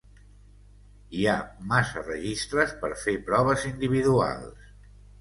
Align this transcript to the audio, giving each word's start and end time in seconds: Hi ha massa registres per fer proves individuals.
Hi 1.17 1.27
ha 1.27 1.35
massa 1.75 2.05
registres 2.07 2.75
per 2.83 2.93
fer 3.05 3.17
proves 3.31 3.71
individuals. 3.75 4.69